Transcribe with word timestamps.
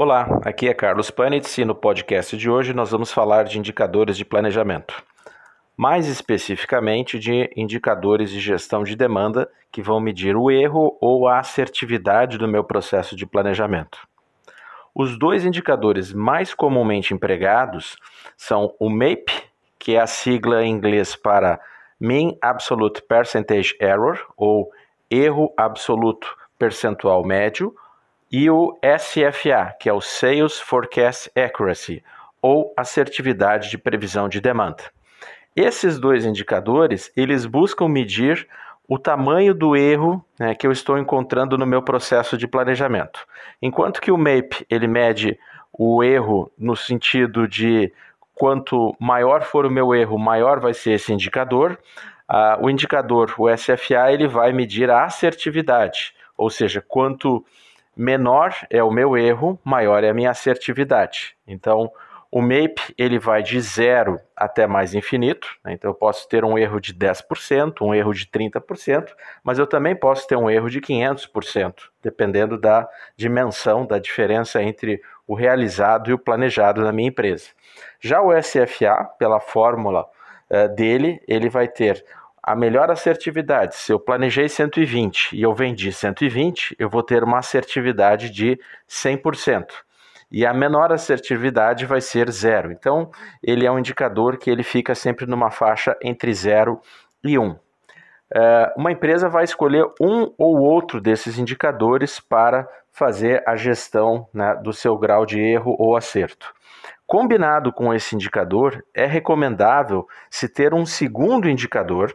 Olá, 0.00 0.38
aqui 0.44 0.68
é 0.68 0.74
Carlos 0.74 1.10
Panitz 1.10 1.58
e 1.58 1.64
no 1.64 1.74
podcast 1.74 2.36
de 2.36 2.48
hoje 2.48 2.72
nós 2.72 2.92
vamos 2.92 3.10
falar 3.10 3.42
de 3.42 3.58
indicadores 3.58 4.16
de 4.16 4.24
planejamento. 4.24 5.02
Mais 5.76 6.06
especificamente 6.06 7.18
de 7.18 7.50
indicadores 7.56 8.30
de 8.30 8.38
gestão 8.38 8.84
de 8.84 8.94
demanda 8.94 9.50
que 9.72 9.82
vão 9.82 9.98
medir 9.98 10.36
o 10.36 10.52
erro 10.52 10.96
ou 11.00 11.26
a 11.26 11.40
assertividade 11.40 12.38
do 12.38 12.46
meu 12.46 12.62
processo 12.62 13.16
de 13.16 13.26
planejamento. 13.26 13.98
Os 14.94 15.18
dois 15.18 15.44
indicadores 15.44 16.12
mais 16.12 16.54
comumente 16.54 17.12
empregados 17.12 17.96
são 18.36 18.72
o 18.78 18.88
MAPE, 18.88 19.50
que 19.80 19.96
é 19.96 20.00
a 20.00 20.06
sigla 20.06 20.64
em 20.64 20.70
inglês 20.70 21.16
para 21.16 21.58
Mean 21.98 22.36
Absolute 22.40 23.02
Percentage 23.02 23.76
Error, 23.80 24.16
ou 24.36 24.70
erro 25.10 25.52
absoluto 25.56 26.36
percentual 26.56 27.24
médio, 27.24 27.74
e 28.30 28.50
o 28.50 28.78
SFA, 28.82 29.74
que 29.80 29.88
é 29.88 29.92
o 29.92 30.00
Sales 30.00 30.58
Forecast 30.58 31.30
Accuracy, 31.36 32.02
ou 32.42 32.72
assertividade 32.76 33.70
de 33.70 33.78
previsão 33.78 34.28
de 34.28 34.40
demanda. 34.40 34.84
Esses 35.56 35.98
dois 35.98 36.24
indicadores, 36.24 37.10
eles 37.16 37.44
buscam 37.44 37.88
medir 37.88 38.46
o 38.86 38.98
tamanho 38.98 39.52
do 39.52 39.76
erro 39.76 40.24
né, 40.38 40.54
que 40.54 40.66
eu 40.66 40.72
estou 40.72 40.96
encontrando 40.96 41.58
no 41.58 41.66
meu 41.66 41.82
processo 41.82 42.38
de 42.38 42.46
planejamento. 42.46 43.26
Enquanto 43.60 44.00
que 44.00 44.10
o 44.10 44.16
MAPE, 44.16 44.64
ele 44.70 44.86
mede 44.86 45.38
o 45.72 46.02
erro 46.02 46.50
no 46.56 46.74
sentido 46.74 47.46
de 47.46 47.92
quanto 48.34 48.96
maior 48.98 49.42
for 49.42 49.66
o 49.66 49.70
meu 49.70 49.94
erro, 49.94 50.18
maior 50.18 50.60
vai 50.60 50.72
ser 50.72 50.92
esse 50.92 51.12
indicador. 51.12 51.78
Uh, 52.30 52.64
o 52.64 52.70
indicador, 52.70 53.34
o 53.36 53.48
SFA, 53.54 54.12
ele 54.12 54.28
vai 54.28 54.52
medir 54.52 54.90
a 54.90 55.04
assertividade, 55.04 56.14
ou 56.36 56.48
seja, 56.48 56.82
quanto 56.86 57.44
menor 57.98 58.54
é 58.70 58.82
o 58.82 58.92
meu 58.92 59.16
erro, 59.16 59.58
maior 59.64 60.04
é 60.04 60.10
a 60.10 60.14
minha 60.14 60.30
assertividade. 60.30 61.34
Então, 61.44 61.90
o 62.30 62.40
MAPE 62.40 62.94
ele 62.96 63.18
vai 63.18 63.42
de 63.42 63.60
zero 63.60 64.20
até 64.36 64.66
mais 64.66 64.94
infinito, 64.94 65.48
né? 65.64 65.72
então 65.72 65.90
eu 65.90 65.94
posso 65.94 66.28
ter 66.28 66.44
um 66.44 66.58
erro 66.58 66.78
de 66.78 66.94
10%, 66.94 67.80
um 67.80 67.94
erro 67.94 68.12
de 68.12 68.26
30%, 68.26 69.08
mas 69.42 69.58
eu 69.58 69.66
também 69.66 69.96
posso 69.96 70.28
ter 70.28 70.36
um 70.36 70.48
erro 70.48 70.68
de 70.68 70.80
500%, 70.80 71.74
dependendo 72.02 72.58
da 72.58 72.86
dimensão, 73.16 73.86
da 73.86 73.98
diferença 73.98 74.62
entre 74.62 75.02
o 75.26 75.34
realizado 75.34 76.10
e 76.10 76.12
o 76.12 76.18
planejado 76.18 76.82
na 76.82 76.92
minha 76.92 77.08
empresa. 77.08 77.48
Já 77.98 78.20
o 78.20 78.30
SFA, 78.42 79.08
pela 79.18 79.40
fórmula 79.40 80.06
uh, 80.50 80.68
dele, 80.74 81.20
ele 81.26 81.48
vai 81.48 81.66
ter 81.66 82.04
a 82.48 82.56
melhor 82.56 82.90
assertividade, 82.90 83.76
se 83.76 83.92
eu 83.92 84.00
planejei 84.00 84.48
120 84.48 85.36
e 85.36 85.42
eu 85.42 85.52
vendi 85.52 85.92
120, 85.92 86.74
eu 86.78 86.88
vou 86.88 87.02
ter 87.02 87.22
uma 87.22 87.40
assertividade 87.40 88.30
de 88.30 88.58
100%. 88.88 89.66
E 90.32 90.46
a 90.46 90.54
menor 90.54 90.90
assertividade 90.90 91.84
vai 91.84 92.00
ser 92.00 92.30
zero. 92.30 92.72
Então, 92.72 93.10
ele 93.42 93.66
é 93.66 93.70
um 93.70 93.78
indicador 93.78 94.38
que 94.38 94.50
ele 94.50 94.62
fica 94.62 94.94
sempre 94.94 95.26
numa 95.26 95.50
faixa 95.50 95.94
entre 96.02 96.32
0 96.32 96.80
e 97.22 97.38
1. 97.38 97.42
Um. 97.42 97.56
É, 98.34 98.72
uma 98.78 98.92
empresa 98.92 99.28
vai 99.28 99.44
escolher 99.44 99.84
um 100.00 100.32
ou 100.38 100.58
outro 100.58 101.02
desses 101.02 101.38
indicadores 101.38 102.18
para 102.18 102.66
fazer 102.90 103.42
a 103.46 103.56
gestão 103.56 104.26
né, 104.32 104.58
do 104.64 104.72
seu 104.72 104.96
grau 104.96 105.26
de 105.26 105.38
erro 105.38 105.76
ou 105.78 105.94
acerto. 105.94 106.54
Combinado 107.06 107.74
com 107.74 107.92
esse 107.92 108.14
indicador, 108.14 108.82
é 108.94 109.04
recomendável 109.04 110.08
se 110.30 110.48
ter 110.48 110.72
um 110.72 110.86
segundo 110.86 111.46
indicador 111.46 112.14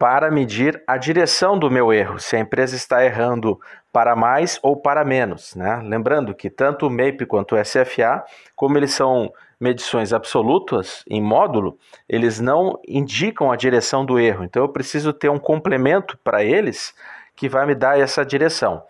para 0.00 0.30
medir 0.30 0.82
a 0.86 0.96
direção 0.96 1.58
do 1.58 1.70
meu 1.70 1.92
erro, 1.92 2.18
se 2.18 2.34
a 2.34 2.38
empresa 2.38 2.74
está 2.74 3.04
errando 3.04 3.60
para 3.92 4.16
mais 4.16 4.58
ou 4.62 4.74
para 4.74 5.04
menos. 5.04 5.54
Né? 5.54 5.78
Lembrando 5.84 6.34
que 6.34 6.48
tanto 6.48 6.86
o 6.86 6.90
MAPE 6.90 7.26
quanto 7.26 7.54
o 7.54 7.62
SFA, 7.62 8.24
como 8.56 8.78
eles 8.78 8.94
são 8.94 9.30
medições 9.60 10.14
absolutas 10.14 11.04
em 11.06 11.20
módulo, 11.20 11.78
eles 12.08 12.40
não 12.40 12.80
indicam 12.88 13.52
a 13.52 13.56
direção 13.56 14.02
do 14.02 14.18
erro. 14.18 14.42
Então 14.42 14.62
eu 14.62 14.70
preciso 14.70 15.12
ter 15.12 15.28
um 15.28 15.38
complemento 15.38 16.18
para 16.24 16.42
eles 16.42 16.94
que 17.36 17.46
vai 17.46 17.66
me 17.66 17.74
dar 17.74 18.00
essa 18.00 18.24
direção. 18.24 18.82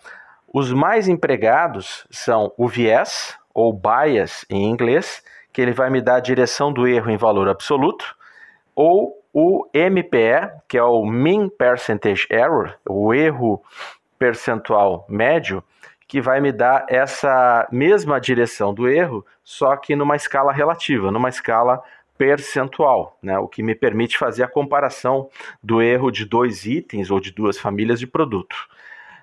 Os 0.46 0.72
mais 0.72 1.08
empregados 1.08 2.06
são 2.08 2.52
o 2.56 2.68
viés 2.68 3.36
ou 3.52 3.72
bias 3.72 4.44
em 4.48 4.70
inglês, 4.70 5.24
que 5.52 5.60
ele 5.60 5.72
vai 5.72 5.90
me 5.90 6.00
dar 6.00 6.16
a 6.16 6.20
direção 6.20 6.72
do 6.72 6.86
erro 6.86 7.10
em 7.10 7.16
valor 7.16 7.48
absoluto, 7.48 8.14
ou 8.76 9.19
o 9.32 9.66
MPE, 9.72 10.50
que 10.68 10.76
é 10.76 10.82
o 10.82 11.04
Mean 11.04 11.48
Percentage 11.48 12.26
Error, 12.30 12.74
o 12.88 13.14
erro 13.14 13.62
percentual 14.18 15.06
médio, 15.08 15.62
que 16.06 16.20
vai 16.20 16.40
me 16.40 16.50
dar 16.50 16.84
essa 16.88 17.68
mesma 17.70 18.20
direção 18.20 18.74
do 18.74 18.88
erro, 18.88 19.24
só 19.44 19.76
que 19.76 19.94
numa 19.94 20.16
escala 20.16 20.52
relativa, 20.52 21.10
numa 21.10 21.28
escala 21.28 21.80
percentual, 22.18 23.16
né? 23.22 23.38
o 23.38 23.48
que 23.48 23.62
me 23.62 23.74
permite 23.74 24.18
fazer 24.18 24.42
a 24.42 24.48
comparação 24.48 25.30
do 25.62 25.80
erro 25.80 26.10
de 26.10 26.26
dois 26.26 26.66
itens 26.66 27.10
ou 27.10 27.18
de 27.18 27.30
duas 27.32 27.58
famílias 27.58 27.98
de 27.98 28.06
produto. 28.06 28.56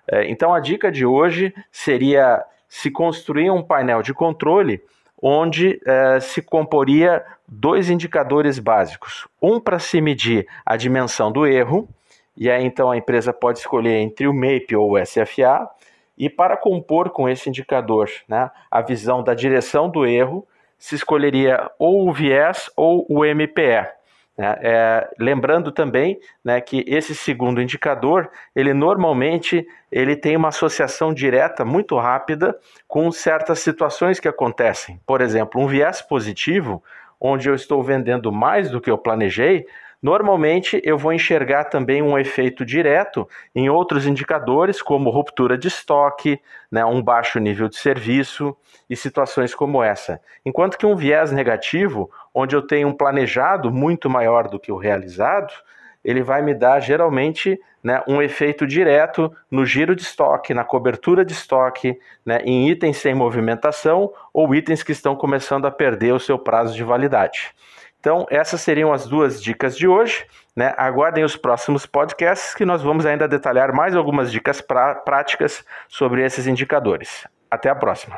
É, 0.07 0.27
então 0.29 0.53
a 0.53 0.59
dica 0.59 0.91
de 0.91 1.05
hoje 1.05 1.53
seria 1.71 2.43
se 2.67 2.89
construir 2.89 3.51
um 3.51 3.61
painel 3.61 4.01
de 4.01 4.13
controle 4.13 4.81
onde 5.21 5.79
eh, 5.85 6.19
se 6.19 6.41
comporia 6.41 7.23
dois 7.47 7.89
indicadores 7.89 8.59
básicos. 8.59 9.27
Um 9.41 9.59
para 9.59 9.79
se 9.79 9.99
medir 10.01 10.47
a 10.65 10.77
dimensão 10.77 11.31
do 11.31 11.45
erro, 11.45 11.87
e 12.35 12.49
aí 12.49 12.63
então 12.63 12.91
a 12.91 12.97
empresa 12.97 13.33
pode 13.33 13.59
escolher 13.59 13.97
entre 13.97 14.27
o 14.27 14.33
MAPE 14.33 14.75
ou 14.75 14.93
o 14.93 15.05
SFA, 15.05 15.67
e 16.17 16.29
para 16.29 16.57
compor 16.57 17.09
com 17.09 17.29
esse 17.29 17.49
indicador 17.49 18.09
né, 18.27 18.49
a 18.69 18.81
visão 18.81 19.23
da 19.23 19.33
direção 19.33 19.89
do 19.89 20.05
erro, 20.05 20.47
se 20.77 20.95
escolheria 20.95 21.69
ou 21.79 22.07
o 22.07 22.13
viés 22.13 22.69
ou 22.75 23.05
o 23.09 23.23
MPE. 23.23 23.96
Né? 24.37 24.55
É, 24.61 25.09
lembrando 25.19 25.71
também 25.71 26.19
né, 26.43 26.61
que 26.61 26.85
esse 26.87 27.15
segundo 27.15 27.61
indicador, 27.61 28.29
ele 28.55 28.73
normalmente 28.73 29.67
ele 29.91 30.15
tem 30.15 30.37
uma 30.37 30.49
associação 30.49 31.13
direta 31.13 31.65
muito 31.65 31.97
rápida 31.97 32.55
com 32.87 33.11
certas 33.11 33.59
situações 33.59 34.19
que 34.19 34.27
acontecem. 34.27 34.99
Por 35.05 35.21
exemplo, 35.21 35.61
um 35.61 35.67
viés 35.67 36.01
positivo, 36.01 36.83
onde 37.19 37.49
eu 37.49 37.55
estou 37.55 37.81
vendendo 37.81 38.31
mais 38.31 38.69
do 38.69 38.79
que 38.79 38.91
eu 38.91 38.97
planejei, 38.97 39.65
Normalmente 40.07 40.81
eu 40.85 40.97
vou 40.97 41.11
enxergar 41.11 41.65
também 41.65 42.01
um 42.01 42.17
efeito 42.17 42.63
direto 42.63 43.27
em 43.53 43.69
outros 43.69 44.07
indicadores, 44.07 44.81
como 44.81 45.09
ruptura 45.09 45.57
de 45.57 45.67
estoque, 45.67 46.39
né, 46.71 46.85
um 46.85 47.01
baixo 47.01 47.37
nível 47.39 47.67
de 47.67 47.75
serviço 47.75 48.55
e 48.89 48.95
situações 48.95 49.53
como 49.53 49.83
essa. 49.83 50.21
Enquanto 50.45 50.77
que 50.77 50.85
um 50.85 50.95
viés 50.95 51.33
negativo, 51.33 52.09
onde 52.33 52.55
eu 52.55 52.61
tenho 52.61 52.87
um 52.87 52.93
planejado 52.93 53.69
muito 53.69 54.09
maior 54.09 54.47
do 54.47 54.57
que 54.57 54.71
o 54.71 54.77
realizado, 54.77 55.51
ele 56.05 56.23
vai 56.23 56.41
me 56.41 56.53
dar 56.53 56.79
geralmente 56.79 57.59
né, 57.83 58.01
um 58.07 58.21
efeito 58.21 58.65
direto 58.65 59.29
no 59.51 59.65
giro 59.65 59.93
de 59.93 60.03
estoque, 60.03 60.53
na 60.53 60.63
cobertura 60.63 61.25
de 61.25 61.33
estoque, 61.33 61.99
né, 62.25 62.39
em 62.45 62.69
itens 62.69 62.95
sem 62.95 63.13
movimentação 63.13 64.09
ou 64.33 64.55
itens 64.55 64.83
que 64.83 64.93
estão 64.93 65.17
começando 65.17 65.65
a 65.65 65.71
perder 65.71 66.13
o 66.13 66.19
seu 66.19 66.39
prazo 66.39 66.73
de 66.73 66.83
validade. 66.85 67.51
Então, 68.07 68.25
essas 68.29 68.61
seriam 68.61 68.93
as 68.93 69.05
duas 69.05 69.43
dicas 69.43 69.77
de 69.77 69.85
hoje. 69.85 70.25
Né? 70.55 70.73
Aguardem 70.77 71.25
os 71.25 71.35
próximos 71.35 71.85
podcasts 71.85 72.55
que 72.55 72.63
nós 72.63 72.81
vamos 72.81 73.05
ainda 73.05 73.27
detalhar 73.27 73.73
mais 73.73 73.97
algumas 73.97 74.31
dicas 74.31 74.61
práticas 74.61 75.65
sobre 75.89 76.23
esses 76.23 76.47
indicadores. 76.47 77.27
Até 77.51 77.69
a 77.69 77.75
próxima! 77.75 78.17